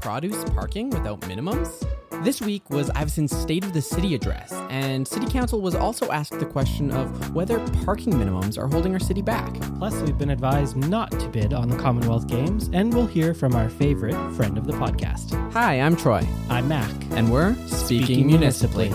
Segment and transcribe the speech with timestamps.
[0.00, 1.86] produce parking without minimums?
[2.24, 6.38] This week was Iveson's State of the City address, and City Council was also asked
[6.38, 9.54] the question of whether parking minimums are holding our city back.
[9.78, 13.54] Plus, we've been advised not to bid on the Commonwealth Games, and we'll hear from
[13.54, 15.32] our favorite friend of the podcast.
[15.52, 16.90] Hi, I'm Troy, I'm Mac.
[17.12, 18.90] and we're Speaking, Speaking Municipally.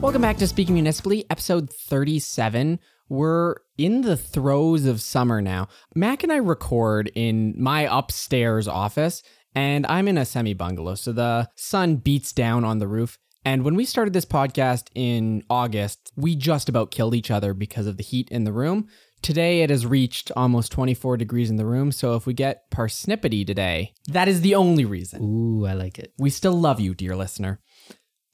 [0.00, 2.78] Welcome back to Speaking Municipally, episode 37.
[3.08, 5.68] We're in the throes of summer now.
[5.94, 9.22] Mac and I record in my upstairs office,
[9.54, 13.18] and I'm in a semi bungalow, so the sun beats down on the roof.
[13.44, 17.86] And when we started this podcast in August, we just about killed each other because
[17.86, 18.88] of the heat in the room.
[19.22, 23.46] Today it has reached almost 24 degrees in the room, so if we get parsnippity
[23.46, 25.22] today, that is the only reason.
[25.22, 26.12] Ooh, I like it.
[26.18, 27.60] We still love you, dear listener.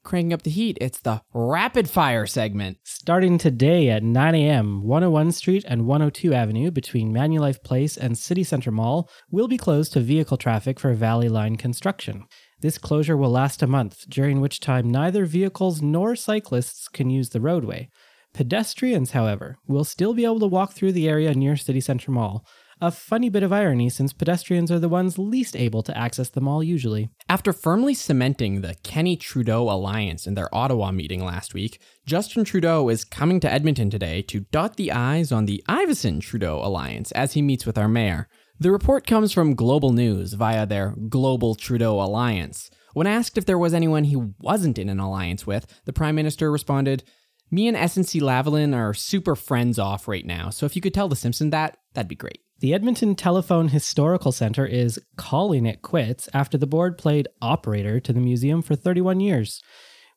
[0.03, 2.77] Cranking up the heat, it's the rapid fire segment.
[2.83, 8.43] Starting today at 9 a.m., 101 Street and 102 Avenue between Manulife Place and City
[8.43, 12.25] Center Mall will be closed to vehicle traffic for Valley Line construction.
[12.59, 17.29] This closure will last a month, during which time neither vehicles nor cyclists can use
[17.29, 17.89] the roadway.
[18.33, 22.45] Pedestrians, however, will still be able to walk through the area near City Center Mall.
[22.83, 26.41] A funny bit of irony since pedestrians are the ones least able to access the
[26.41, 27.09] mall usually.
[27.29, 32.89] After firmly cementing the Kenney Trudeau alliance in their Ottawa meeting last week, Justin Trudeau
[32.89, 37.31] is coming to Edmonton today to dot the I's on the Iveson Trudeau alliance as
[37.31, 38.27] he meets with our mayor.
[38.59, 42.69] The report comes from Global News via their Global Trudeau Alliance.
[42.93, 46.51] When asked if there was anyone he wasn't in an alliance with, the Prime Minister
[46.51, 47.05] responded,
[47.49, 51.07] Me and SNC Lavalin are super friends off right now, so if you could tell
[51.07, 52.41] the Simpson that, that'd be great.
[52.63, 58.13] The Edmonton Telephone Historical Center is calling it quits after the board played operator to
[58.13, 59.61] the museum for 31 years.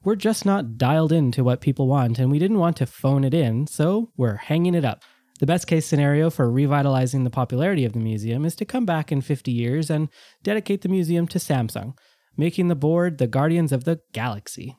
[0.04, 3.24] We're just not dialed in to what people want, and we didn't want to phone
[3.24, 5.02] it in, so we're hanging it up.
[5.40, 9.10] The best case scenario for revitalizing the popularity of the museum is to come back
[9.10, 10.08] in 50 years and
[10.44, 11.98] dedicate the museum to Samsung,
[12.36, 14.76] making the board the guardians of the galaxy.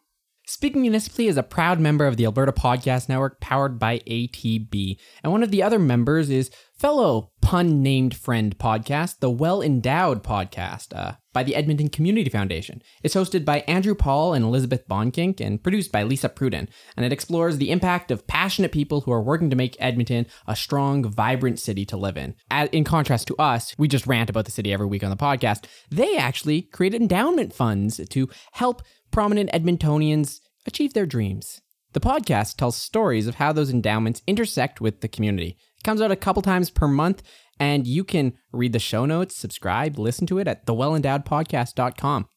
[0.50, 4.96] Speaking Municipally is a proud member of the Alberta Podcast Network powered by ATB.
[5.22, 10.24] And one of the other members is fellow pun named friend podcast, the Well Endowed
[10.24, 12.82] Podcast uh, by the Edmonton Community Foundation.
[13.04, 16.68] It's hosted by Andrew Paul and Elizabeth Bonkink and produced by Lisa Pruden.
[16.96, 20.56] And it explores the impact of passionate people who are working to make Edmonton a
[20.56, 22.36] strong, vibrant city to live in.
[22.52, 25.18] As, in contrast to us, we just rant about the city every week on the
[25.18, 25.66] podcast.
[25.90, 28.82] They actually create endowment funds to help
[29.18, 31.60] prominent Edmontonians achieve their dreams.
[31.94, 35.58] The podcast tells stories of how those endowments intersect with the community.
[35.76, 37.24] It comes out a couple times per month,
[37.60, 42.28] and you can read the show notes, subscribe, listen to it at thewellendowedpodcast.com.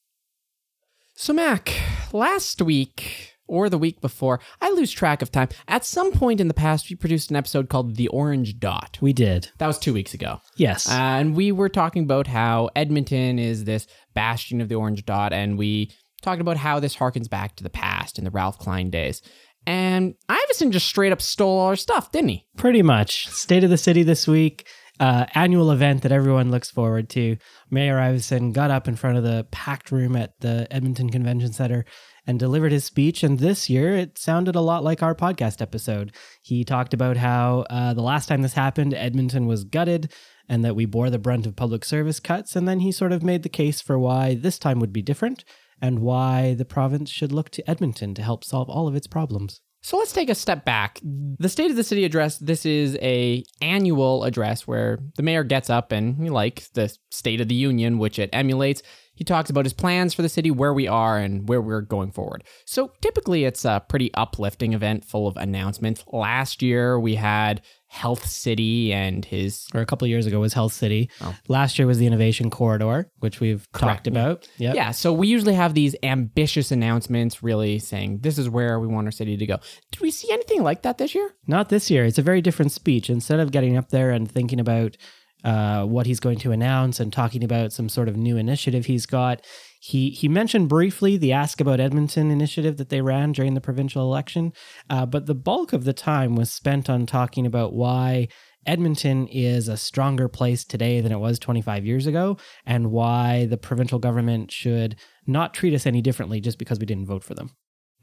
[1.17, 1.71] So, Mac,
[2.15, 5.51] last week or the week before, I lose track of time.
[5.69, 8.97] At some point in the past, we produced an episode called The Orange Dot.
[9.03, 9.51] We did.
[9.59, 10.41] That was two weeks ago.
[10.57, 10.89] Yes.
[10.89, 15.35] Uh, and we were talking about how Edmonton is this bastion of the Orange Dot,
[15.35, 15.91] and we
[16.21, 19.23] talked about how this harkens back to the past in the Ralph Klein days.
[19.67, 22.47] And Iveson just straight up stole all our stuff, didn't he?
[22.57, 23.29] Pretty much.
[23.29, 24.67] State of the City this week,
[24.99, 27.37] uh, annual event that everyone looks forward to.
[27.71, 31.85] Mayor Iveson got up in front of the packed room at the Edmonton Convention Center
[32.27, 33.23] and delivered his speech.
[33.23, 36.15] And this year, it sounded a lot like our podcast episode.
[36.43, 40.13] He talked about how uh, the last time this happened, Edmonton was gutted
[40.49, 42.57] and that we bore the brunt of public service cuts.
[42.57, 45.45] And then he sort of made the case for why this time would be different
[45.81, 49.61] and why the province should look to Edmonton to help solve all of its problems.
[49.83, 51.01] So let's take a step back.
[51.03, 55.71] The State of the City address, this is a annual address where the mayor gets
[55.71, 58.83] up and like the State of the Union, which it emulates,
[59.21, 62.11] he talks about his plans for the city, where we are, and where we're going
[62.11, 62.43] forward.
[62.65, 66.05] So typically it's a pretty uplifting event full of announcements.
[66.07, 70.53] Last year we had Health City and his Or a couple of years ago was
[70.55, 71.11] Health City.
[71.21, 71.35] Oh.
[71.49, 74.05] Last year was the Innovation Corridor, which we've Correct.
[74.05, 74.49] talked about.
[74.59, 74.77] Yep.
[74.77, 79.09] Yeah, so we usually have these ambitious announcements really saying this is where we want
[79.09, 79.59] our city to go.
[79.91, 81.35] Did we see anything like that this year?
[81.49, 82.05] Not this year.
[82.05, 83.11] It's a very different speech.
[83.11, 84.97] Instead of getting up there and thinking about
[85.43, 89.05] uh, what he's going to announce and talking about some sort of new initiative he's
[89.07, 89.45] got,
[89.83, 94.03] he he mentioned briefly the Ask About Edmonton initiative that they ran during the provincial
[94.03, 94.53] election,
[94.91, 98.29] uh, but the bulk of the time was spent on talking about why
[98.67, 102.37] Edmonton is a stronger place today than it was 25 years ago,
[102.67, 104.97] and why the provincial government should
[105.27, 107.51] not treat us any differently just because we didn't vote for them.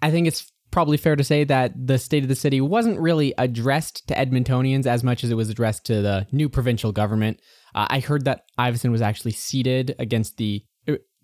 [0.02, 3.36] I think it's probably fair to say that the state of the city wasn't really
[3.38, 7.40] addressed to Edmontonians as much as it was addressed to the new provincial government.
[7.76, 10.64] Uh, I heard that Iveson was actually seated against the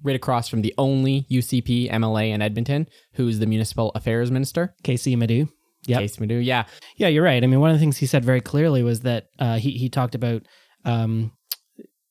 [0.03, 5.17] right across from the only UCP MLA in Edmonton, who's the municipal affairs minister, Kaycee
[5.17, 5.47] Madu.
[5.87, 6.01] Yep.
[6.01, 6.35] Kaycee Madu.
[6.35, 6.65] Yeah,
[6.97, 7.43] Yeah, you're right.
[7.43, 9.89] I mean, one of the things he said very clearly was that uh, he he
[9.89, 10.43] talked about
[10.85, 11.31] um,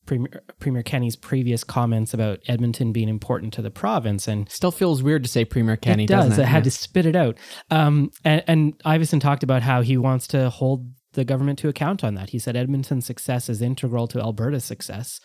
[0.07, 5.03] Premier, Premier Kenney's previous comments about Edmonton being important to the province, and Still feels
[5.03, 6.29] weird to say Premier Kenney, it does.
[6.31, 6.51] doesn't I it?
[6.51, 7.39] had to spit it out.
[7.71, 12.03] Um, and, and Iveson talked about how he wants to hold the government to account
[12.03, 12.31] on that.
[12.31, 15.21] He said Edmonton's success is integral to Alberta's success.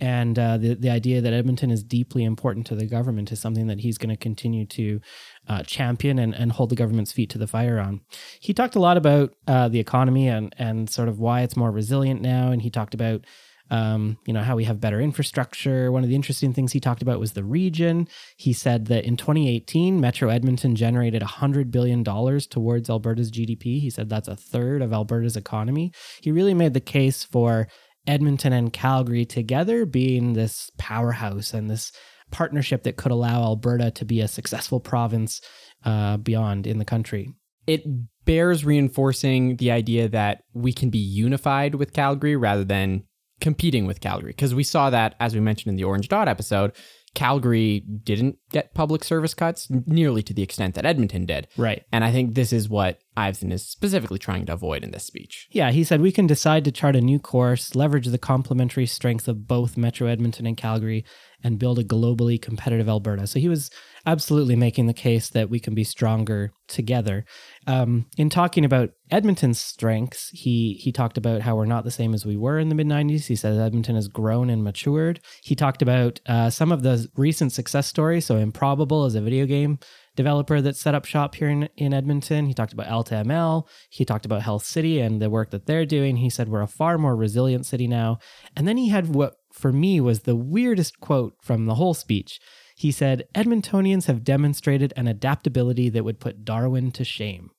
[0.00, 3.66] And uh, the, the idea that Edmonton is deeply important to the government is something
[3.66, 5.00] that he's going to continue to
[5.46, 8.00] uh, champion and, and hold the government's feet to the fire on.
[8.40, 11.70] He talked a lot about uh, the economy and, and sort of why it's more
[11.70, 12.50] resilient now.
[12.50, 13.24] And he talked about
[13.70, 15.92] um, you know, how we have better infrastructure.
[15.92, 18.08] One of the interesting things he talked about was the region.
[18.36, 23.80] He said that in 2018, Metro Edmonton generated $100 billion towards Alberta's GDP.
[23.80, 25.92] He said that's a third of Alberta's economy.
[26.20, 27.68] He really made the case for
[28.06, 31.92] Edmonton and Calgary together being this powerhouse and this
[32.30, 35.40] partnership that could allow Alberta to be a successful province
[35.84, 37.34] uh, beyond in the country.
[37.66, 37.84] it
[38.24, 43.04] bears reinforcing the idea that we can be unified with Calgary rather than
[43.40, 44.30] competing with Calgary.
[44.30, 46.72] Because we saw that, as we mentioned in the Orange Dot episode,
[47.14, 51.48] Calgary didn't get public service cuts nearly to the extent that Edmonton did.
[51.56, 51.84] Right.
[51.92, 55.48] And I think this is what Iveson is specifically trying to avoid in this speech.
[55.50, 59.26] Yeah, he said we can decide to chart a new course, leverage the complementary strength
[59.26, 61.04] of both Metro Edmonton and Calgary,
[61.42, 63.26] and build a globally competitive Alberta.
[63.26, 63.70] So he was
[64.06, 67.24] absolutely making the case that we can be stronger together.
[67.66, 72.14] Um, in talking about Edmonton's strengths, he he talked about how we're not the same
[72.14, 73.26] as we were in the mid '90s.
[73.26, 75.20] He says Edmonton has grown and matured.
[75.42, 78.26] He talked about uh, some of the recent success stories.
[78.26, 79.78] So Improbable is a video game
[80.16, 82.46] developer that set up shop here in, in Edmonton.
[82.46, 83.66] He talked about AltaML.
[83.88, 86.16] He talked about Health City and the work that they're doing.
[86.16, 88.18] He said we're a far more resilient city now.
[88.56, 92.40] And then he had what for me was the weirdest quote from the whole speech.
[92.80, 97.50] He said, Edmontonians have demonstrated an adaptability that would put Darwin to shame.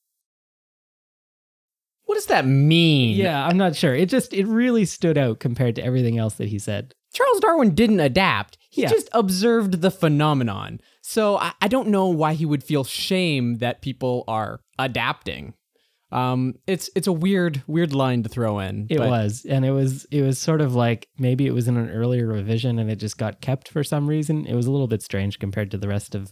[2.05, 3.17] What does that mean?
[3.17, 3.93] Yeah, I'm not sure.
[3.93, 6.95] It just, it really stood out compared to everything else that he said.
[7.13, 8.57] Charles Darwin didn't adapt.
[8.71, 8.89] He Yeah.
[8.89, 10.81] just observed the phenomenon.
[11.03, 15.53] So I, I don't know why he would feel shame that people are adapting.
[16.11, 18.87] Um, it's it's a weird weird line to throw in.
[18.89, 21.77] It but was, and it was, it was sort of like maybe it was in
[21.77, 24.45] an earlier revision and it just got kept for some reason.
[24.45, 26.31] It was a little bit strange compared to the rest of,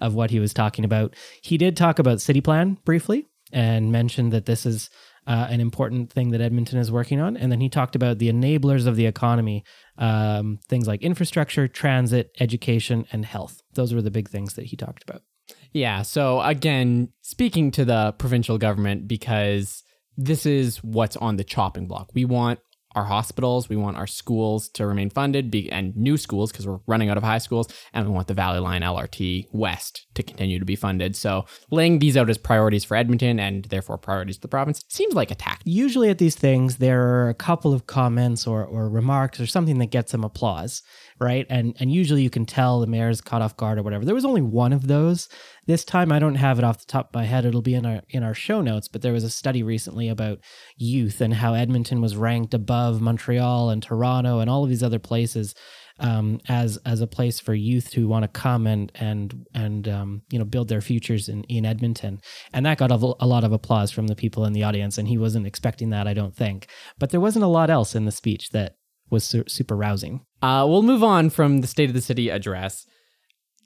[0.00, 1.14] of what he was talking about.
[1.42, 4.90] He did talk about city plan briefly and mentioned that this is
[5.26, 7.36] uh, an important thing that Edmonton is working on.
[7.36, 9.64] And then he talked about the enablers of the economy,
[9.98, 13.60] um, things like infrastructure, transit, education, and health.
[13.74, 15.22] Those were the big things that he talked about.
[15.72, 16.02] Yeah.
[16.02, 19.82] So again, speaking to the provincial government because
[20.16, 22.10] this is what's on the chopping block.
[22.14, 22.60] We want
[22.94, 26.80] our hospitals, we want our schools to remain funded, be, and new schools because we're
[26.86, 30.58] running out of high schools, and we want the Valley Line LRT West to continue
[30.58, 31.14] to be funded.
[31.14, 35.14] So laying these out as priorities for Edmonton and therefore priorities to the province seems
[35.14, 35.62] like a tact.
[35.64, 39.78] Usually at these things, there are a couple of comments or, or remarks or something
[39.78, 40.82] that gets some applause,
[41.20, 41.46] right?
[41.48, 44.04] And and usually you can tell the mayor's caught off guard or whatever.
[44.04, 45.28] There was only one of those.
[45.66, 47.44] This time I don't have it off the top of my head.
[47.44, 50.40] It'll be in our in our show notes, but there was a study recently about
[50.76, 54.98] youth and how Edmonton was ranked above Montreal and Toronto and all of these other
[54.98, 55.54] places
[56.00, 60.22] um, as as a place for youth who want to come and and and um,
[60.30, 62.20] you know build their futures in, in Edmonton,
[62.52, 65.06] and that got a, a lot of applause from the people in the audience, and
[65.06, 66.66] he wasn't expecting that, I don't think.
[66.98, 68.76] But there wasn't a lot else in the speech that
[69.10, 70.24] was su- super rousing.
[70.42, 72.86] Uh, we'll move on from the State of the City address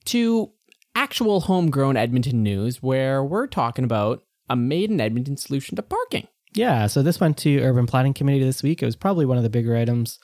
[0.06, 0.52] to
[0.94, 6.28] actual homegrown Edmonton news, where we're talking about a made in Edmonton solution to parking.
[6.54, 8.82] Yeah, so this went to Urban Planning Committee this week.
[8.82, 10.18] It was probably one of the bigger items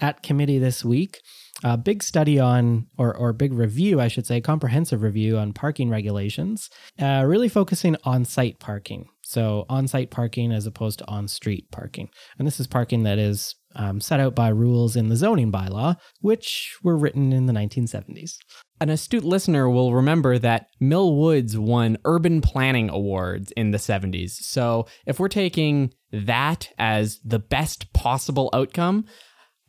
[0.00, 1.20] at committee this week.
[1.64, 5.88] A big study on, or, or big review, I should say, comprehensive review on parking
[5.88, 6.68] regulations,
[7.00, 9.06] uh, really focusing on site parking.
[9.22, 12.10] So, on site parking as opposed to on street parking.
[12.38, 15.96] And this is parking that is um, set out by rules in the zoning bylaw,
[16.20, 18.36] which were written in the 1970s.
[18.80, 24.32] An astute listener will remember that Mill Woods won urban planning awards in the 70s.
[24.32, 29.06] So, if we're taking that as the best possible outcome,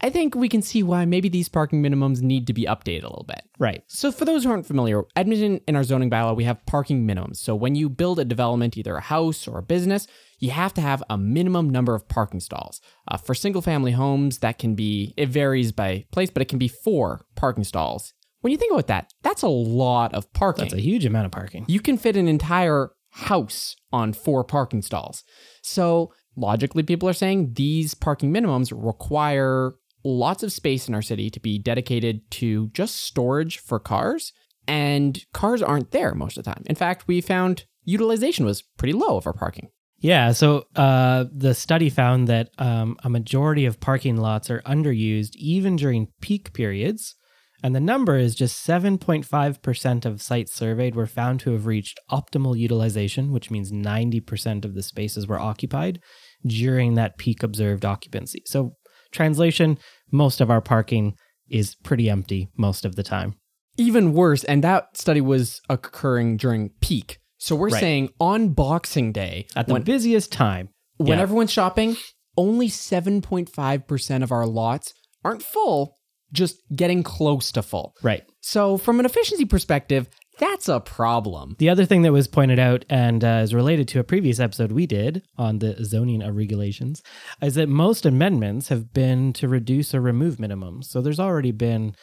[0.01, 3.09] I think we can see why maybe these parking minimums need to be updated a
[3.09, 3.41] little bit.
[3.57, 3.83] Right.
[3.87, 7.37] So, for those who aren't familiar, Edmonton in our zoning bylaw, we have parking minimums.
[7.37, 10.05] So, when you build a development, either a house or a business,
[10.39, 12.81] you have to have a minimum number of parking stalls.
[13.07, 16.59] Uh, for single family homes, that can be, it varies by place, but it can
[16.59, 18.13] be four parking stalls.
[18.47, 20.63] When you think about that, that's a lot of parking.
[20.63, 21.65] That's a huge amount of parking.
[21.67, 25.25] you can fit an entire house on four parking stalls.
[25.61, 29.73] So, logically, people are saying these parking minimums require
[30.05, 34.31] lots of space in our city to be dedicated to just storage for cars,
[34.65, 36.63] and cars aren't there most of the time.
[36.67, 39.71] In fact, we found utilization was pretty low of our parking.
[39.99, 45.35] Yeah, so uh, the study found that um, a majority of parking lots are underused
[45.35, 47.15] even during peak periods.
[47.63, 52.57] And the number is just 7.5% of sites surveyed were found to have reached optimal
[52.57, 55.99] utilization, which means 90% of the spaces were occupied
[56.45, 58.43] during that peak observed occupancy.
[58.45, 58.73] So,
[59.11, 59.77] translation
[60.11, 61.15] most of our parking
[61.49, 63.35] is pretty empty most of the time.
[63.77, 67.17] Even worse, and that study was occurring during peak.
[67.37, 67.79] So we're Right.
[67.79, 70.69] saying on Boxing Day, At the when, busiest time.
[70.97, 71.21] when Yeah.
[71.21, 71.95] everyone's shopping,
[72.35, 75.96] only 7.5% of our lots aren't full,
[76.31, 77.95] just getting close to full.
[78.03, 78.23] Right.
[78.41, 81.55] So, from an efficiency perspective, that's a problem.
[81.57, 84.71] The other thing that was pointed out and uh, is related to a previous episode
[84.71, 87.01] we did on the zoning of regulations
[87.41, 90.85] is that most amendments have been to reduce or remove minimums.
[90.85, 91.95] So there's already been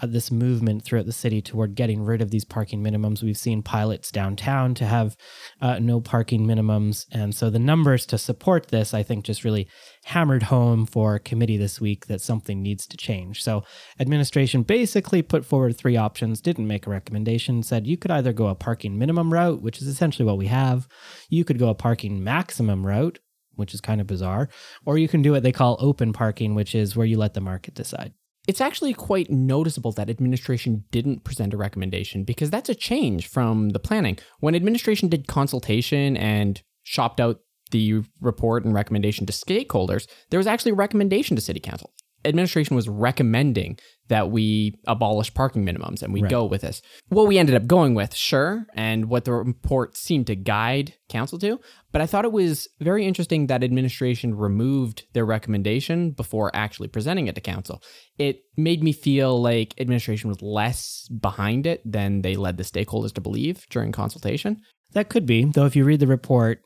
[0.00, 3.22] uh, this movement throughout the city toward getting rid of these parking minimums.
[3.22, 5.16] We've seen pilots downtown to have
[5.60, 7.06] uh, no parking minimums.
[7.12, 9.68] And so the numbers to support this, I think, just really
[10.04, 13.42] hammered home for committee this week that something needs to change.
[13.42, 13.64] So
[13.98, 18.48] administration basically put forward three options, didn't make a recommendation, said you could either go
[18.48, 20.88] a parking minimum route, which is essentially what we have,
[21.28, 23.18] you could go a parking maximum route,
[23.54, 24.48] which is kind of bizarre,
[24.84, 27.40] or you can do what they call open parking, which is where you let the
[27.40, 28.14] market decide.
[28.50, 33.68] It's actually quite noticeable that administration didn't present a recommendation because that's a change from
[33.68, 34.18] the planning.
[34.40, 40.48] When administration did consultation and shopped out the report and recommendation to stakeholders, there was
[40.48, 41.92] actually a recommendation to city council.
[42.24, 43.78] Administration was recommending
[44.10, 46.30] that we abolish parking minimums and we Right.
[46.30, 46.82] go with this.
[47.08, 51.38] What we ended up going with, sure, and what the report seemed to guide council
[51.38, 51.58] to,
[51.92, 57.28] but I thought it was very interesting that administration removed their recommendation before actually presenting
[57.28, 57.82] it to council.
[58.18, 63.12] It made me feel like administration was less behind it than they led the stakeholders
[63.14, 64.60] to believe during consultation.
[64.92, 65.66] That could be, though.
[65.66, 66.62] If you read the report,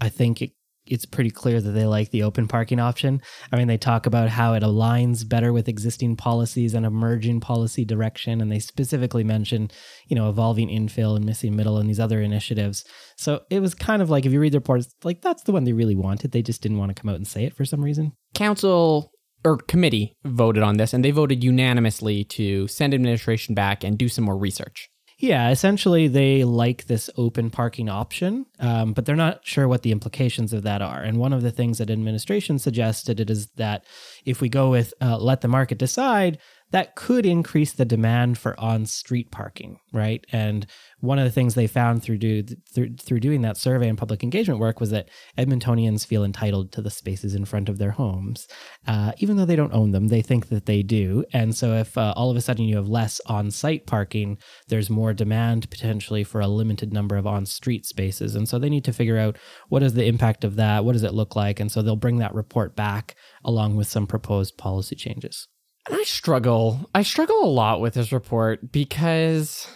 [0.00, 0.50] I think it,
[0.86, 3.20] it's pretty clear that they like the open parking option.
[3.52, 7.84] I mean, they talk about how it aligns better with existing policies and emerging policy
[7.84, 9.70] direction, and they specifically mention,
[10.08, 12.84] you know, evolving infill and missing middle and these other initiatives.
[13.16, 15.52] So it was kind of like if you read the report, it's like that's the
[15.52, 16.32] one they really wanted.
[16.32, 18.12] They just didn't want to come out and say it for some reason.
[18.34, 19.12] Council
[19.44, 24.08] or committee voted on this and they voted unanimously to send administration back and do
[24.08, 24.90] some more research.
[25.20, 29.92] Yeah, essentially they like this open parking option, um, but they're not sure what the
[29.92, 31.02] implications of that are.
[31.02, 33.84] And one of the things that administration suggested it is that
[34.24, 36.38] if we go with uh, let the market decide,
[36.72, 40.24] that could increase the demand for on-street parking, right?
[40.32, 40.66] And
[41.00, 44.22] one of the things they found through do through, through doing that survey and public
[44.22, 48.46] engagement work was that Edmontonians feel entitled to the spaces in front of their homes,
[48.86, 50.08] uh, even though they don't own them.
[50.08, 52.88] They think that they do, and so if uh, all of a sudden you have
[52.88, 58.48] less on-site parking, there's more demand potentially for a limited number of on-street spaces, and
[58.48, 59.36] so they need to figure out
[59.68, 62.18] what is the impact of that, what does it look like, and so they'll bring
[62.18, 65.48] that report back along with some proposed policy changes.
[65.88, 66.88] And I struggle.
[66.94, 69.66] I struggle a lot with this report because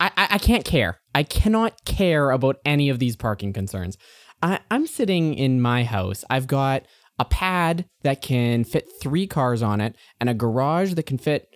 [0.00, 1.00] I, I, I can't care.
[1.14, 3.98] I cannot care about any of these parking concerns.
[4.42, 6.24] I, I'm sitting in my house.
[6.30, 6.84] I've got
[7.18, 11.48] a pad that can fit three cars on it and a garage that can fit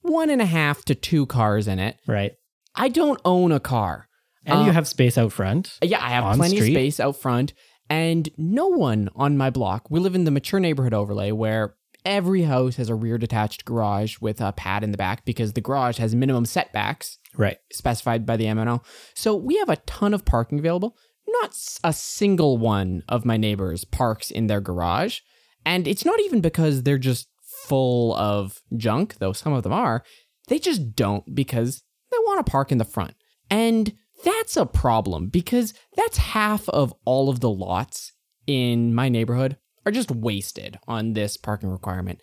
[0.00, 1.96] one and a half to two cars in it.
[2.08, 2.32] Right.
[2.74, 4.08] I don't own a car.
[4.44, 5.78] And you Uh, have space out front.
[5.80, 6.70] Yeah, I have plenty street.
[6.70, 7.52] of space out front,
[7.88, 9.88] and no one on my block.
[9.88, 14.18] We live in the mature neighborhood overlay where every house has a rear detached garage
[14.20, 17.58] with a pad in the back because the garage has minimum setbacks Right.
[17.72, 18.82] specified by the MNO.
[19.14, 20.96] So we have a ton of parking available.
[21.26, 25.20] Not a single one of my neighbors parks in their garage.
[25.64, 27.28] And it's not even because they're just
[27.66, 30.02] full of junk, though some of them are.
[30.48, 33.14] They just don't because they want to park in the front.
[33.48, 33.92] And
[34.24, 38.12] that's a problem because that's half of all of the lots
[38.46, 42.20] in my neighborhood are just wasted on this parking requirement.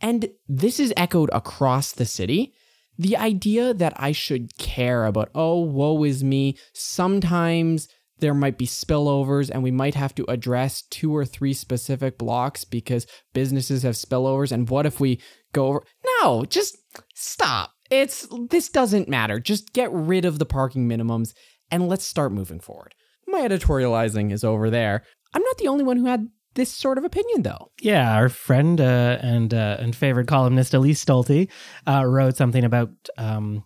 [0.00, 2.54] And this is echoed across the city.
[2.98, 8.66] The idea that I should care about, oh, woe is me, sometimes there might be
[8.66, 13.94] spillovers and we might have to address two or three specific blocks because businesses have
[13.94, 14.52] spillovers.
[14.52, 15.20] And what if we
[15.52, 15.82] go over?
[16.20, 16.76] No, just
[17.14, 17.72] stop.
[17.90, 19.40] It's this doesn't matter.
[19.40, 21.32] Just get rid of the parking minimums
[21.70, 22.94] and let's start moving forward.
[23.26, 25.02] My editorializing is over there.
[25.34, 27.70] I'm not the only one who had this sort of opinion though.
[27.80, 31.48] Yeah, our friend uh, and uh, and favorite columnist Elise Stolte
[31.86, 33.64] uh, wrote something about um,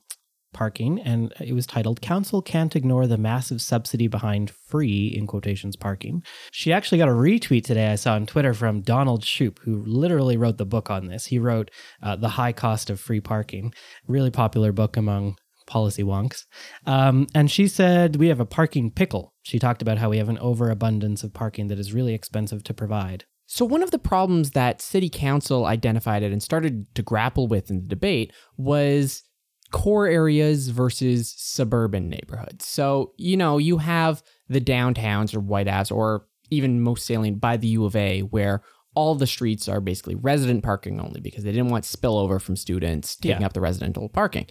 [0.53, 5.76] parking, and it was titled "Council Can't Ignore the Massive Subsidy Behind Free" in quotations
[5.76, 6.23] parking.
[6.53, 10.37] She actually got a retweet today I saw on Twitter from Donald Shoup, who literally
[10.37, 11.26] wrote the book on this.
[11.26, 11.71] He wrote
[12.03, 13.75] uh, "The High Cost of Free Parking,"
[14.07, 16.44] really popular book among policy wonks.
[16.87, 19.35] Um, and she said we have a parking pickle.
[19.42, 22.75] She talked about how we have an overabundance of parking that is really expensive to
[22.75, 23.25] provide.
[23.47, 27.71] So, one of the problems that City Council identified it and started to grapple with
[27.71, 29.23] in the debate was
[29.71, 32.66] core areas versus suburban neighborhoods.
[32.66, 37.56] So, you know, you have the downtowns or White House, or even most salient by
[37.56, 38.62] the U of A, where
[38.94, 43.16] all the streets are basically resident parking only because they didn't want spillover from students
[43.16, 43.47] taking Yeah.
[43.47, 44.47] up the residential parking.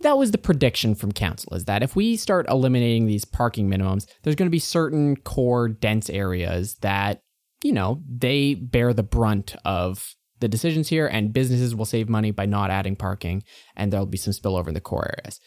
[0.00, 4.06] That was the prediction from council is that if we start eliminating these parking minimums,
[4.22, 7.22] there's going to be certain core dense areas that,
[7.62, 12.30] you know, they bear the brunt of the decisions here and businesses will save money
[12.32, 13.42] by not adding parking
[13.76, 15.40] and there'll be some spillover in the core areas.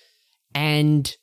[0.55, 1.13] And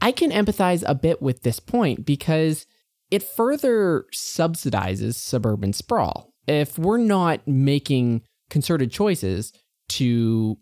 [0.00, 2.64] I can empathize a bit with this point because
[3.10, 6.32] it further subsidizes suburban sprawl.
[6.46, 9.52] If we're not making concerted choices
[9.90, 10.58] to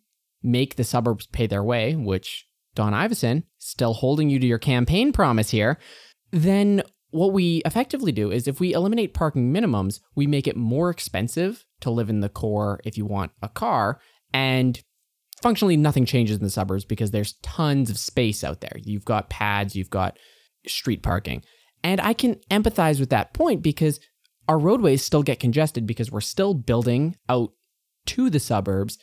[0.46, 5.12] make the suburbs pay their way, which Don Iveson still holding you to your campaign
[5.12, 5.78] promise here,
[6.30, 10.90] then what we effectively do is if we eliminate parking minimums, we make it more
[10.90, 14.00] expensive to live in the core if you want a car
[14.32, 14.82] and
[15.42, 18.76] functionally nothing changes in the suburbs because there's tons of space out there.
[18.82, 20.18] You've got pads, you've got
[20.66, 21.42] street parking.
[21.82, 24.00] And I can empathize with that point because
[24.48, 27.52] our roadways still get congested because we're still building out
[28.06, 28.98] to the suburbs.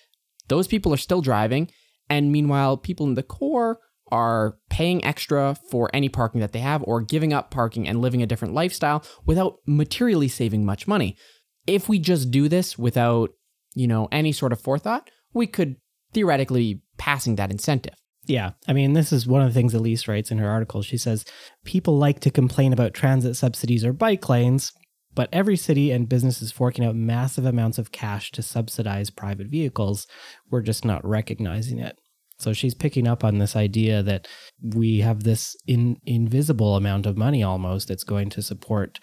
[0.47, 1.69] Those people are still driving.
[2.09, 3.79] And meanwhile, people in the core
[4.11, 8.21] are paying extra for any parking that they have or giving up parking and living
[8.21, 11.17] a different lifestyle without materially saving much money.
[11.65, 13.31] If we just do this without,
[13.73, 15.77] you know, any sort of forethought, we could
[16.13, 17.95] theoretically passing that incentive.
[18.25, 18.51] Yeah.
[18.67, 20.81] I mean, this is one of the things Elise writes in her article.
[20.81, 21.25] She says
[21.65, 24.71] people like to complain about transit subsidies or bike lanes,
[25.15, 29.47] but every city and business is forking out massive amounts of cash to subsidize private
[29.47, 30.07] vehicles.
[30.49, 31.97] We're just not recognizing it.
[32.39, 34.27] So she's picking up on this idea that
[34.61, 38.99] we have this in, invisible amount of money almost that's going to support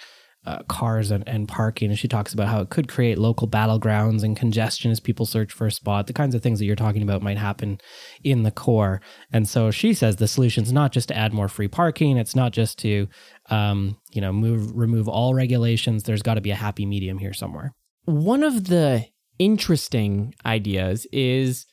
[0.46, 1.90] uh, cars and, and parking.
[1.90, 5.52] And she talks about how it could create local battlegrounds and congestion as people search
[5.52, 6.06] for a spot.
[6.06, 7.78] The kinds of things that you're talking about might happen
[8.24, 9.02] in the core.
[9.32, 12.16] And so she says the solution is not just to add more free parking.
[12.16, 13.06] It's not just to,
[13.50, 16.04] um, you know, move remove all regulations.
[16.04, 17.74] There's got to be a happy medium here somewhere.
[18.04, 19.06] One of the
[19.38, 21.66] interesting ideas is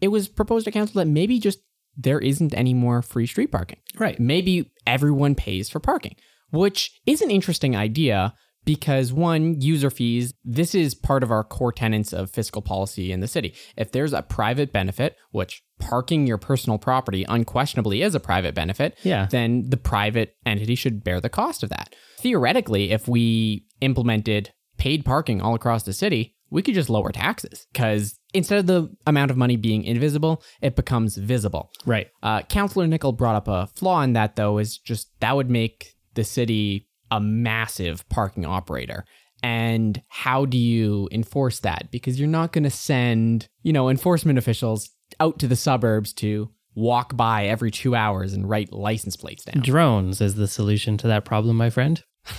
[0.00, 1.60] it was proposed to council that maybe just
[1.96, 3.78] there isn't any more free street parking.
[3.98, 4.18] Right.
[4.18, 6.16] Maybe everyone pays for parking,
[6.50, 11.72] which is an interesting idea because one, user fees, this is part of our core
[11.72, 13.54] tenets of fiscal policy in the city.
[13.76, 18.96] If there's a private benefit, which parking your personal property unquestionably is a private benefit,
[19.02, 19.26] Yeah.
[19.30, 21.94] then the private entity should bear the cost of that.
[22.18, 27.66] Theoretically, if we implemented paid parking all across the city, we could just lower taxes
[27.72, 31.70] because instead of the amount of money being invisible, it becomes visible.
[31.86, 32.08] Right.
[32.22, 35.94] Uh, Councillor Nickel brought up a flaw in that, though, is just that would make
[36.14, 39.04] the city a massive parking operator.
[39.44, 41.90] And how do you enforce that?
[41.90, 46.48] Because you're not going to send, you know, enforcement officials out to the suburbs to
[46.74, 49.62] walk by every two hours and write license plates down.
[49.62, 52.02] Drones is the solution to that problem, my friend.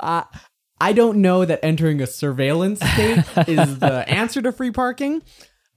[0.00, 0.22] Uh,
[0.80, 5.22] I don't know that entering a surveillance state is the answer to free parking,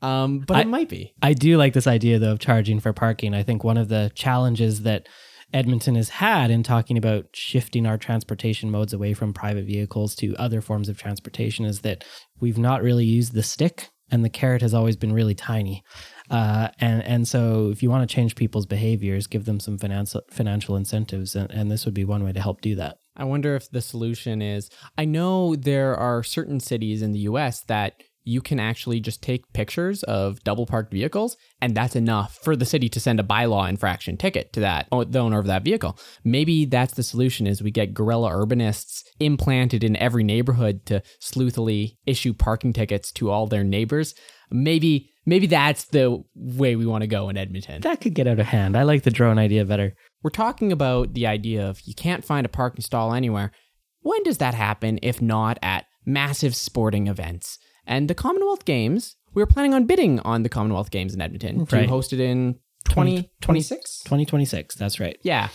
[0.02, 1.14] um, but I- it might be.
[1.22, 3.34] I do like this idea though of charging for parking.
[3.34, 5.08] I think one of the challenges that
[5.54, 10.36] Edmonton has had in talking about shifting our transportation modes away from private vehicles to
[10.38, 12.04] other forms of transportation is that
[12.40, 15.84] we've not really used the stick and the carrot has always been really tiny.
[16.30, 20.22] Uh, and and so if you want to change people's behaviors, give them some financial
[20.30, 22.98] financial incentives, and, and this would be one way to help do that.
[23.16, 27.64] I wonder if the solution is I know there are certain cities in the US
[27.64, 32.56] that you can actually just take pictures of double parked vehicles, and that's enough for
[32.56, 35.98] the city to send a bylaw infraction ticket to that the owner of that vehicle.
[36.24, 41.98] Maybe that's the solution is we get guerrilla urbanists implanted in every neighborhood to sleuthily
[42.06, 44.14] issue parking tickets to all their neighbors.
[44.52, 47.82] Maybe maybe that's the way we want to go in Edmonton.
[47.82, 48.78] That could get out of hand.
[48.78, 49.96] I like the drone idea better.
[50.24, 53.52] We're talking about the idea of you can't find a parking stall anywhere.
[54.02, 57.60] When does that happen if not at massive sporting events?
[57.92, 61.66] And the Commonwealth Games, we were planning on bidding on the Commonwealth Games in Edmonton
[61.66, 61.90] to Right.
[61.90, 64.04] host it in 2026.
[64.04, 64.76] 2026.
[64.76, 65.18] That's right.
[65.24, 65.50] yeah.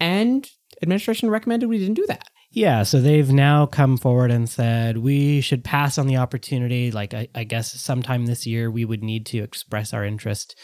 [0.00, 0.48] And
[0.82, 2.26] administration recommended we didn't do that.
[2.50, 6.90] Yeah, so they've now come forward and said we should pass on the opportunity.
[6.90, 10.54] Like, I, I guess sometime this year we would need to express our interest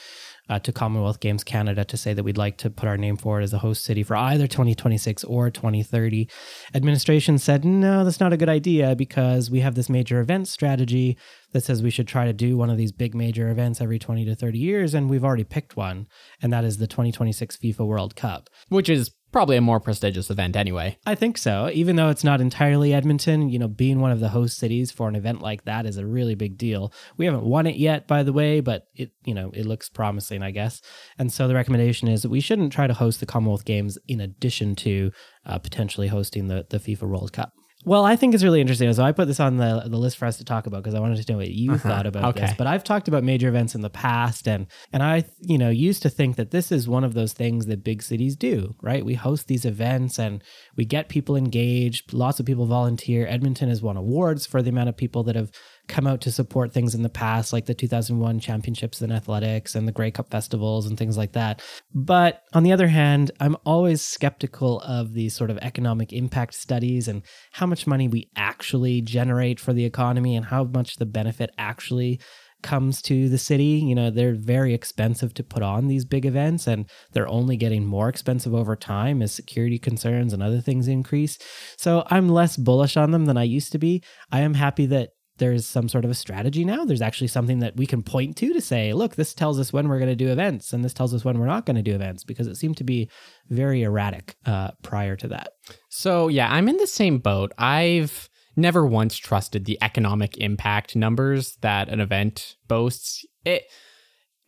[0.49, 3.43] uh, to Commonwealth Games Canada to say that we'd like to put our name forward
[3.43, 6.29] as a host city for either 2026 or 2030.
[6.75, 11.17] Administration said, no, that's not a good idea because we have this major event strategy
[11.53, 14.25] that says we should try to do one of these big major events every 20
[14.25, 14.95] to 30 years.
[14.95, 16.07] And we've already picked one,
[16.43, 18.49] and that is the 2026 FIFA World Cup.
[18.69, 20.99] Which is probably a more prestigious event anyway.
[21.07, 21.71] I think so.
[21.73, 25.09] Even though it's not entirely Edmonton, you know, being one of the host cities for
[25.09, 26.93] an event like that is a really big deal.
[27.17, 30.43] We haven't won it yet, by the way, but it, you know, it looks promising,
[30.43, 30.81] I guess.
[31.19, 34.21] And so the recommendation is that we shouldn't try to host the Commonwealth Games in
[34.21, 35.13] addition to
[35.45, 37.53] uh, potentially hosting the, the FIFA World Cup.
[37.85, 38.93] Well, I think it's really interesting.
[38.93, 41.01] So I put this on the, the list for us to talk about because I
[41.01, 41.89] wanted to know what you uh-huh.
[41.89, 42.47] thought about okay.
[42.47, 42.55] this.
[42.57, 46.03] But I've talked about major events in the past, and and I you know used
[46.03, 48.75] to think that this is one of those things that big cities do.
[48.83, 49.05] Right?
[49.05, 50.43] We host these events and
[50.77, 52.13] we get people engaged.
[52.13, 53.27] Lots of people volunteer.
[53.27, 55.53] Edmonton has won awards for the amount of people that have
[55.89, 59.89] come out to support things in the past, like the 2001 championships in athletics and
[59.89, 61.63] the Grey Cup festivals and things like that.
[61.95, 67.09] But on the other hand, I'm always skeptical of these sort of economic impact studies
[67.09, 67.23] and
[67.53, 72.21] how much money we actually generate for the economy and how much the benefit actually
[72.63, 73.83] comes to the city.
[73.85, 77.87] You know, they're very expensive to put on these big events and they're only getting
[77.87, 81.39] more expensive over time as security concerns and other things increase.
[81.77, 84.03] So I'm less bullish on them than I used to be.
[84.33, 86.85] I am happy that there's some sort of a strategy now.
[86.85, 89.89] There's actually something that we can point to to say, look, this tells us when
[89.89, 91.95] we're going to do events and this tells us when we're not going to do
[91.95, 93.09] events because it seemed to be
[93.49, 95.53] very erratic uh, prior to that.
[95.89, 97.53] So, yeah, I'm in the same boat.
[97.59, 103.25] I've never once trusted the economic impact numbers that an event boasts.
[103.45, 103.65] It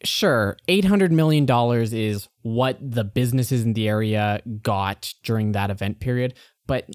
[0.05, 1.46] sure, $800 million
[1.92, 6.35] is what the businesses in the area got during that event period,
[6.66, 6.88] but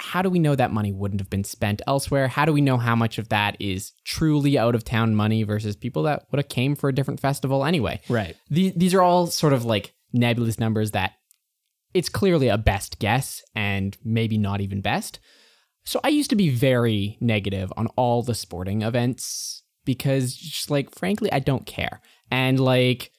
[0.00, 2.28] how do we know that money wouldn't have been spent elsewhere?
[2.28, 5.74] How do we know how much of that is truly out of town money versus
[5.74, 8.00] people that would have came for a different festival anyway?
[8.08, 8.36] Right.
[8.48, 11.14] These, these are all sort of like nebulous numbers that
[11.94, 15.18] it's clearly a best guess and maybe not even best.
[15.84, 20.94] So I used to be very negative on all the sporting events because just like
[20.94, 22.00] frankly I don't care.
[22.30, 23.10] And like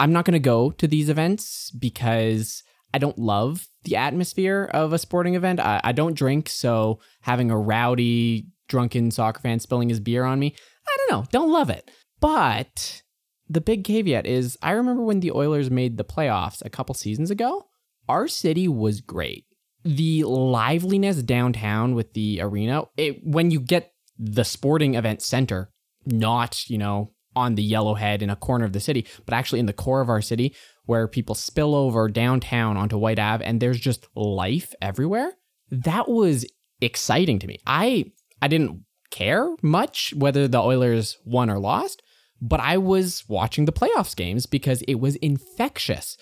[0.00, 2.62] I'm not going to go to these events because
[2.94, 5.58] I don't love the atmosphere of a sporting event.
[5.58, 10.38] I, I don't drink, so having a rowdy, drunken soccer fan spilling his beer on
[10.38, 10.54] me,
[10.86, 11.90] I don't know, don't love it.
[12.20, 13.02] But
[13.48, 17.32] the big caveat is I remember when the Oilers made the playoffs a couple seasons
[17.32, 17.66] ago,
[18.08, 19.44] our city was great.
[19.82, 25.68] The liveliness downtown with the arena, it, when you get the sporting event center,
[26.06, 29.66] not, you know, on the yellowhead in a corner of the city, but actually in
[29.66, 30.54] the core of our city,
[30.86, 35.32] where people spill over downtown onto Whyte Ave and there's just life everywhere.
[35.70, 36.46] That was
[36.80, 37.58] exciting to me.
[37.66, 42.02] I I didn't care much whether the Oilers won or lost,
[42.40, 46.16] but I was watching the playoffs games because it was infectious.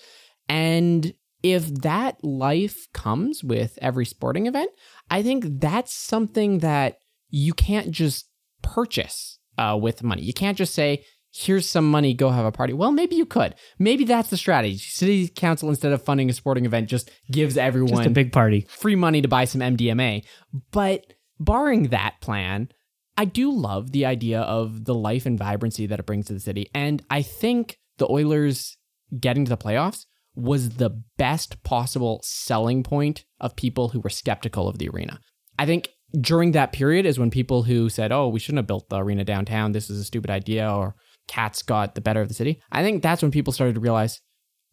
[0.47, 4.71] And if that life comes with every sporting event,
[5.09, 6.99] I think that's something that
[7.29, 8.29] you can't just
[8.61, 10.21] purchase uh, with money.
[10.21, 12.73] You can't just say, here's some money, go have a party.
[12.73, 13.55] Well, maybe you could.
[13.79, 14.77] Maybe that's the strategy.
[14.77, 18.67] City council, instead of funding a sporting event, just gives everyone just a big party,
[18.69, 20.23] free money to buy some MDMA.
[20.71, 22.69] But barring that plan,
[23.17, 26.39] I do love the idea of the life and vibrancy that it brings to the
[26.39, 26.69] city.
[26.73, 28.77] And I think the Oilers
[29.19, 34.67] getting to the playoffs was the best possible selling point of people who were skeptical
[34.67, 35.19] of the arena.
[35.59, 38.89] I think during that period is when people who said, "Oh, we shouldn't have built
[38.89, 39.71] the arena downtown.
[39.71, 40.95] This is a stupid idea," or
[41.27, 42.61] cats got the better of the city.
[42.71, 44.21] I think that's when people started to realize,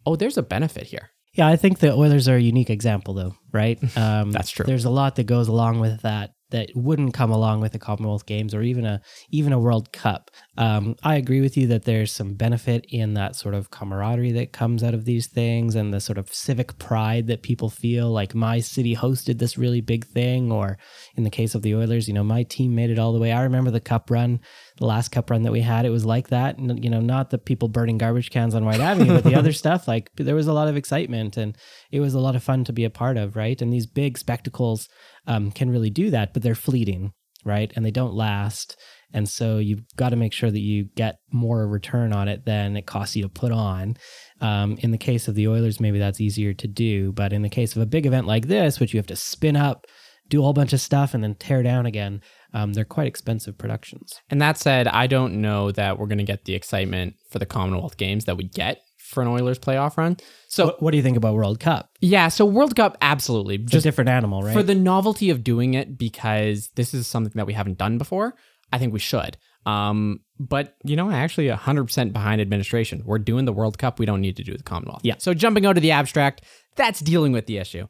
[0.06, 1.10] oh, there's a benefit here.
[1.34, 3.78] Yeah, I think the Oilers are a unique example, though, right?
[3.96, 4.66] Um, that's true.
[4.66, 8.26] There's a lot that goes along with that that wouldn't come along with the Commonwealth
[8.26, 10.30] Games or even a even a World Cup.
[10.56, 14.52] Um, I agree with you that there's some benefit in that sort of camaraderie that
[14.52, 18.34] comes out of these things and the sort of civic pride that people feel like
[18.34, 20.78] my city hosted this really big thing, or
[21.16, 23.32] in the case of the Oilers, you know, my team made it all the way.
[23.32, 24.40] I remember the Cup run,
[24.78, 25.84] the last Cup run that we had.
[25.84, 28.80] It was like that, and you know, not the people burning garbage cans on Whyte
[28.80, 29.88] Avenue, but the other stuff.
[29.88, 31.56] Like there was a lot of excitement, and
[31.90, 33.60] it was a lot of fun to be a part of, right?
[33.60, 34.88] And these big spectacles
[35.30, 37.12] um, can really do that, but they're fleeting,
[37.44, 37.72] right?
[37.76, 38.76] And they don't last.
[39.14, 42.76] And so you've got to make sure that you get more return on it than
[42.76, 43.96] it costs you to put on.
[44.40, 47.12] Um, in the case of the Oilers, maybe that's easier to do.
[47.12, 49.56] But in the case of a big event like this, which you have to spin
[49.56, 49.86] up,
[50.28, 53.56] do a whole bunch of stuff, and then tear down again, um, they're quite expensive
[53.56, 54.20] productions.
[54.30, 57.46] And that said, I don't know that we're going to get the excitement for the
[57.46, 60.16] Commonwealth Games that we get for an Oilers playoff run.
[60.48, 61.90] So, what, what do you think about World Cup?
[62.00, 64.54] Yeah, so World Cup, absolutely, it's just a different animal, right?
[64.54, 68.34] For the novelty of doing it, because this is something that we haven't done before.
[68.72, 69.36] I think we should.
[69.66, 73.02] Um, but you know, I actually, hundred percent behind administration.
[73.04, 73.98] We're doing the World Cup.
[73.98, 75.02] We don't need to do the Commonwealth.
[75.04, 75.16] Yeah.
[75.18, 76.42] So jumping out of the abstract,
[76.76, 77.86] that's dealing with the issue.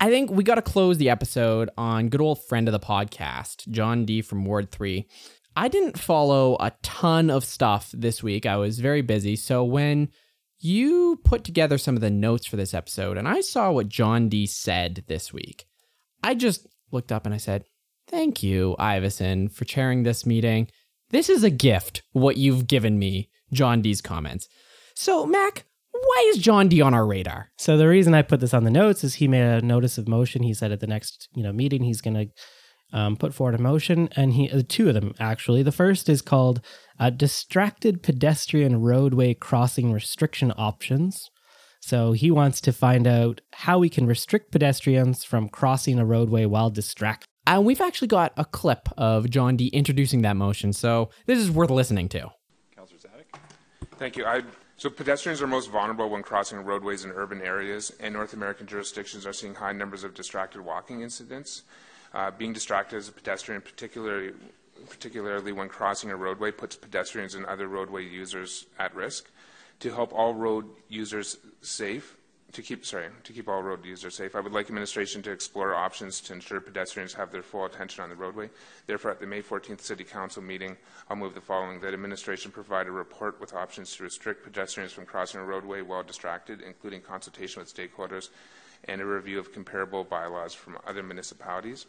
[0.00, 3.68] I think we got to close the episode on good old friend of the podcast,
[3.68, 5.06] John D from Ward Three.
[5.56, 8.44] I didn't follow a ton of stuff this week.
[8.44, 9.36] I was very busy.
[9.36, 10.08] So when
[10.64, 14.28] you put together some of the notes for this episode, and I saw what John
[14.28, 15.66] D said this week,
[16.22, 17.64] I just looked up and I said,
[18.06, 20.68] Thank you, Iveson, for chairing this meeting.
[21.10, 24.46] This is a gift, what you've given me, John D's comments.
[24.94, 27.50] So, Mac, why is John D on our radar?
[27.56, 30.08] So the reason I put this on the notes is he made a notice of
[30.08, 30.42] motion.
[30.42, 32.32] He said at the next you know meeting he's going to
[32.94, 35.62] um, put forward a motion, and he uh, two of them actually.
[35.62, 36.62] The first is called
[36.98, 41.30] uh, "Distracted Pedestrian Roadway Crossing Restriction Options."
[41.80, 46.46] So he wants to find out how we can restrict pedestrians from crossing a roadway
[46.46, 47.26] while distracted.
[47.46, 51.50] And we've actually got a clip of John D introducing that motion, so this is
[51.50, 52.30] worth listening to.
[52.74, 53.38] Councillor Dziadyk.
[53.98, 54.24] Thank you.
[54.24, 54.42] I,
[54.78, 59.26] so pedestrians are most vulnerable when crossing roadways in urban areas, and North American jurisdictions
[59.26, 61.64] are seeing high numbers of distracted walking incidents.
[62.14, 64.32] Uh, being distracted as a pedestrian, particularly
[64.88, 69.30] particularly when crossing a roadway, puts pedestrians and other roadway users at risk.
[69.80, 72.16] To help all road users safe,
[72.52, 75.74] to keep sorry, to keep all road users safe, I would like administration to explore
[75.74, 78.48] options to ensure pedestrians have their full attention on the roadway.
[78.86, 80.76] Therefore, at the May 14th City Council meeting,
[81.10, 85.04] I'll move the following: that administration provide a report with options to restrict pedestrians from
[85.04, 88.28] crossing a roadway while distracted, including consultation with stakeholders
[88.84, 91.86] and a review of comparable bylaws from other municipalities.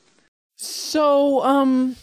[0.55, 1.95] So, um,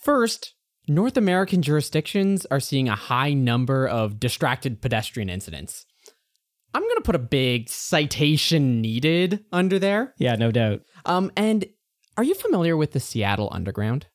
[0.00, 0.54] first,
[0.88, 5.86] North American jurisdictions are seeing a high number of distracted pedestrian incidents.
[6.74, 10.12] I'm going to put a big citation needed under there.
[10.18, 10.82] Yeah, no doubt.
[11.06, 11.64] Um, and
[12.16, 14.06] are you familiar with the Seattle Underground?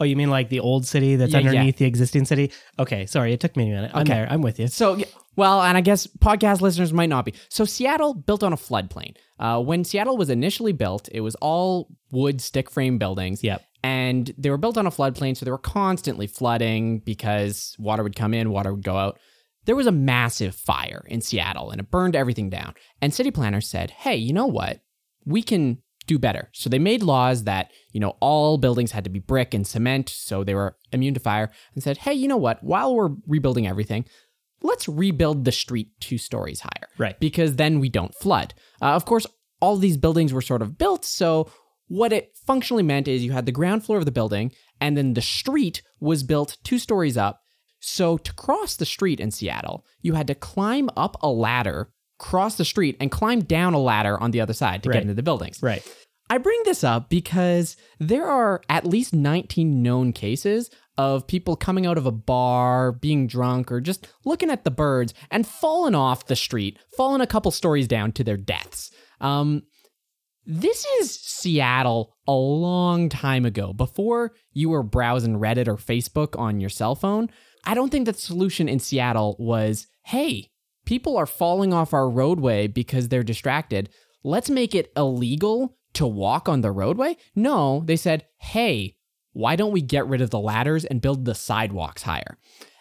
[0.00, 1.48] Oh, you mean like the old city that's Yeah, yeah.
[1.50, 2.50] underneath the existing city?
[2.78, 3.90] Okay, sorry, it took me a minute.
[3.94, 4.14] I'm Okay.
[4.14, 4.26] there.
[4.30, 4.68] I'm with you.
[4.68, 7.34] So, yeah, well, and I guess podcast listeners might not be.
[7.48, 9.16] So, Seattle built on a floodplain.
[9.38, 13.42] Uh, when Seattle was initially built, it was all wood stick frame buildings.
[13.42, 13.62] Yep.
[13.82, 18.16] And they were built on a floodplain, so they were constantly flooding because water would
[18.16, 19.18] come in, water would go out.
[19.66, 22.74] There was a massive fire in Seattle and it burned everything down.
[23.02, 24.80] And city planners said, hey, you know what?
[25.26, 26.50] We can do better.
[26.52, 30.08] So they made laws that, you know, all buildings had to be brick and cement,
[30.08, 32.62] so they were immune to fire, and said, hey, you know what?
[32.62, 34.04] While we're rebuilding everything,
[34.62, 36.88] let's rebuild the street two stories higher.
[36.98, 37.18] Right.
[37.18, 38.54] Because then we don't flood.
[38.82, 39.26] Uh, of course,
[39.60, 41.50] all these buildings were sort of built, so
[41.86, 45.14] what it functionally meant is you had the ground floor of the building, and then
[45.14, 47.40] the street was built two stories up.
[47.80, 52.56] So to cross the street in Seattle, you had to climb up a ladder, cross
[52.56, 54.94] the street, and climb down a ladder on the other side to Right.
[54.94, 55.62] get into the buildings.
[55.62, 55.82] Right.
[56.30, 61.86] I bring this up because there are at least 19 known cases of people coming
[61.86, 66.26] out of a bar, being drunk, or just looking at the birds and falling off
[66.26, 68.90] the street, falling a couple stories down to their deaths.
[69.20, 69.64] Um,
[70.46, 76.60] this is Seattle a long time ago, before you were browsing Reddit or Facebook on
[76.60, 77.28] your cell phone.
[77.64, 80.50] I don't think that the solution in Seattle was hey,
[80.84, 83.90] people are falling off our roadway because they're distracted.
[84.22, 87.16] Let's make it illegal to walk on the roadway.
[87.34, 88.96] No, they said, hey,
[89.32, 92.38] why don't we get rid of the ladders and build the sidewalks higher?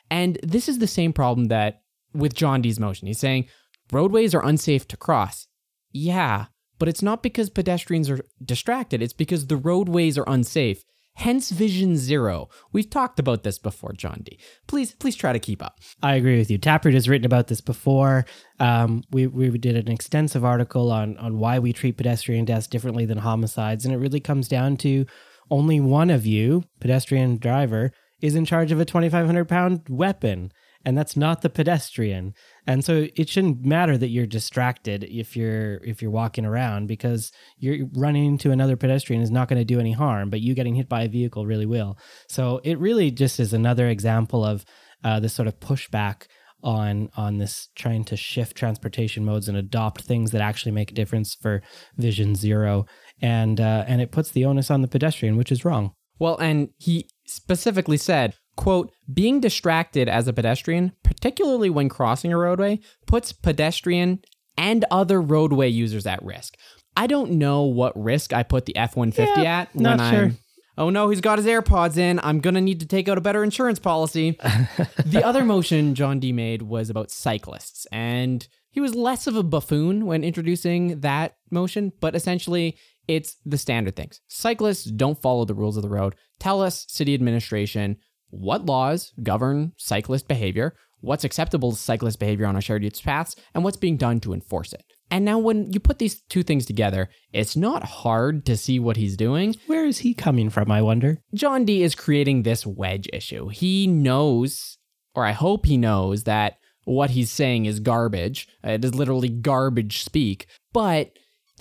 [0.09, 1.81] And this is the same problem that
[2.13, 3.07] with John D's motion.
[3.07, 3.47] He's saying
[3.91, 5.47] roadways are unsafe to cross.
[5.91, 6.45] Yeah,
[6.79, 10.83] but it's not because pedestrians are distracted, it's because the roadways are unsafe.
[11.15, 12.49] Hence Vision Zero.
[12.71, 14.39] We've talked about this before, John D.
[14.67, 15.79] Please, please try to keep up.
[16.01, 16.57] I agree with you.
[16.57, 18.25] Taproot has written about this before.
[18.59, 23.05] Um, we we did an extensive article on on why we treat pedestrian deaths differently
[23.05, 25.05] than homicides, and it really comes down to
[25.51, 29.81] only one of you, pedestrian driver, is in charge of a twenty five hundred pound
[29.89, 30.51] weapon,
[30.85, 32.33] and that's not the pedestrian.
[32.67, 37.31] And so it shouldn't matter that you're distracted if you're if you're walking around because
[37.57, 40.75] you're running into another pedestrian is not going to do any harm, but you getting
[40.75, 41.97] hit by a vehicle really will.
[42.27, 44.65] So it really just is another example of
[45.03, 46.27] uh, this sort of pushback
[46.63, 50.95] on on this trying to shift transportation modes and adopt things that actually make a
[50.95, 51.61] difference for
[51.97, 52.85] Vision Zero,
[53.21, 55.91] and uh, and it puts the onus on the pedestrian, which is wrong.
[56.19, 62.37] Well, and he specifically said, quote, being distracted as a pedestrian, particularly when crossing a
[62.37, 64.19] roadway, puts pedestrian
[64.57, 66.55] and other roadway users at risk.
[66.95, 70.23] I don't know what risk I put the F 150 Yeah, at not when sure.
[70.25, 70.37] I'm.
[70.75, 72.19] Oh no, he's got his AirPods in.
[72.23, 74.31] I'm going to need to take out a better insurance policy.
[75.05, 79.43] the other motion John D made was about cyclists, and he was less of a
[79.43, 82.75] buffoon when introducing that motion, but essentially
[83.07, 84.21] it's the standard things.
[84.27, 86.15] Cyclists don't follow the rules of the road.
[86.39, 87.97] Tell us, city administration,
[88.33, 93.63] what laws govern cyclist behavior, what's acceptable cyclist behavior on our shared use paths, and
[93.63, 94.83] what's being done to enforce it.
[95.11, 98.97] And now, when you put these two things together, it's not hard to see what
[98.97, 99.55] he's doing.
[99.67, 101.19] Where is he coming from, I wonder?
[101.35, 103.49] John D is creating this wedge issue.
[103.49, 104.79] He knows,
[105.13, 108.47] or I hope he knows, that what he's saying is garbage.
[108.63, 111.11] It is literally garbage speak, but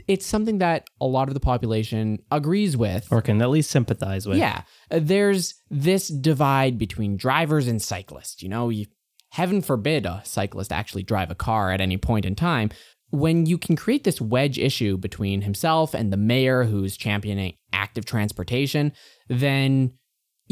[0.08, 3.08] it's something that a lot of the population agrees with.
[3.10, 4.38] Or can at least sympathize with.
[4.38, 8.42] Yeah, uh, there's this divide between drivers and cyclists.
[8.42, 8.86] You know, you,
[9.30, 12.70] heaven forbid a cyclist actually drive a car at any point in time.
[13.10, 18.06] When you can create this wedge issue between himself and the mayor who's championing active
[18.06, 18.92] transportation,
[19.28, 19.92] then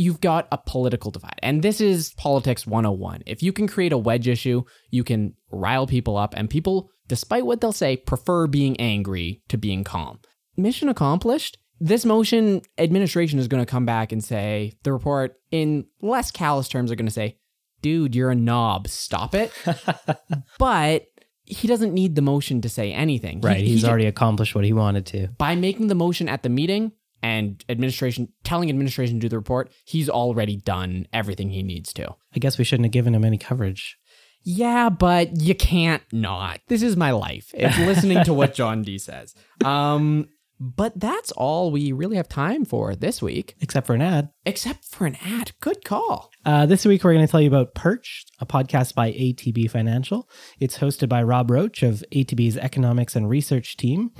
[0.00, 1.38] you've got a political divide.
[1.42, 3.22] And this is politics 101.
[3.26, 7.44] If you can create a wedge issue, you can rile people up, and people, despite
[7.44, 10.20] what they'll say, prefer being angry to being calm.
[10.56, 11.58] Mission accomplished.
[11.78, 16.68] This motion administration is going to come back and say, the report in less callous
[16.68, 17.36] terms are going to say,
[17.82, 19.52] dude, you're a knob, stop it.
[20.58, 21.04] but
[21.44, 23.40] he doesn't need the motion to say anything.
[23.40, 23.58] Right.
[23.58, 25.28] he He's ju- already accomplished what he wanted to.
[25.38, 29.70] by making the motion at the meeting and administration telling administration to do the report,
[29.84, 32.14] he's already done everything he needs to.
[32.34, 33.96] I guess we shouldn't have given him any coverage.
[34.42, 36.60] Yeah, but you can't not.
[36.68, 37.50] This is my life.
[37.52, 39.34] It's listening to what John D says.
[39.64, 40.28] Um,
[40.58, 44.28] but that's all we really have time for this week, Except for an ad.
[44.44, 45.52] except for an ad.
[45.60, 46.30] Good call.
[46.44, 50.28] Uh, this week, we're going to tell you about Perch, a podcast by ATB Financial.
[50.58, 54.10] It's hosted by Rob Roach of ATB's economics and research team,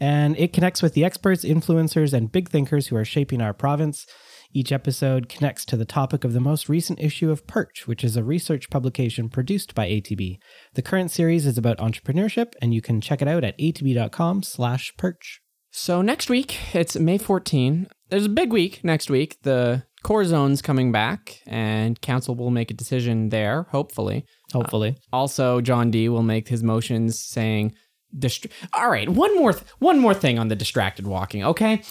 [0.00, 4.06] and it connects with the experts, influencers, and big thinkers who are shaping our province.
[4.52, 8.16] Each episode connects to the topic of the most recent issue of Perch, which is
[8.16, 10.38] a research publication produced by ATB.
[10.74, 14.92] The current series is about entrepreneurship, and you can check it out at atb.com slash
[14.96, 15.40] perch.
[15.70, 17.86] So next week, it's May 14.
[18.08, 19.36] There's a big week next week.
[19.42, 24.24] The core zone's coming back, and council will make a decision there, hopefully.
[24.52, 24.96] Hopefully.
[25.12, 27.72] Uh, also, John D will make his motions saying,
[28.16, 31.82] dist- "All right, one more, th- one more thing on the distracted walking." Okay,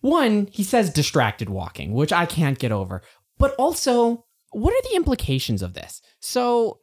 [0.00, 3.02] one he says distracted walking, which I can't get over.
[3.38, 6.00] But also, what are the implications of this?
[6.20, 6.80] So,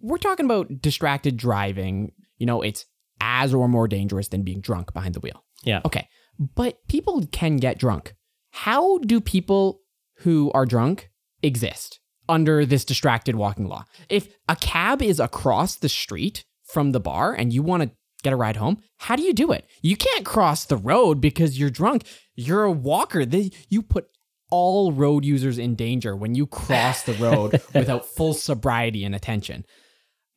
[0.00, 2.12] we're talking about distracted driving.
[2.38, 2.84] You know, it's
[3.20, 5.44] as or more dangerous than being drunk behind the wheel.
[5.64, 5.80] Yeah.
[5.84, 6.08] Okay,
[6.38, 8.14] but people can get drunk.
[8.50, 9.80] How do people
[10.18, 11.10] who are drunk
[11.42, 13.84] exist under this distracted walking law?
[14.08, 17.90] If a cab is across the street from the bar and you want to
[18.22, 19.68] get a ride home, how do you do it?
[19.82, 22.04] You can't cross the road because you're drunk.
[22.34, 23.24] You're a walker.
[23.24, 24.08] They, you put
[24.50, 29.64] all road users in danger when you cross the road without full sobriety and attention.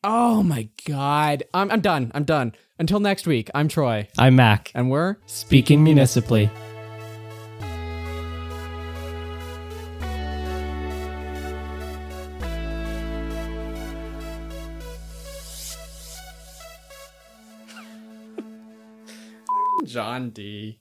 [0.04, 1.44] Oh my God.
[1.54, 2.12] I'm, I'm done.
[2.14, 2.54] I'm done.
[2.78, 4.08] Until next week, I'm Troy.
[4.18, 4.72] I'm Mack.
[4.76, 6.50] And we're Speaking municipally.
[19.86, 20.80] John D.